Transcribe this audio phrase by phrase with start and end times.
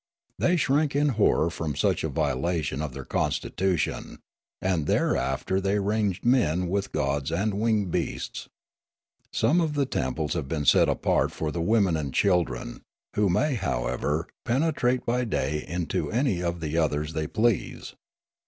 [0.39, 4.17] They shrank in horror from such a violation of their constitution,
[4.59, 8.49] and thereafter the}'^ ranged men with gods and winged beasts.
[9.31, 12.81] Some of the temples have been set apart for the women and children,
[13.15, 17.93] who may, however, penetrate by day into any of the others they please.